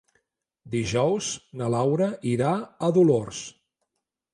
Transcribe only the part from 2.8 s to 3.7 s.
a Dolors.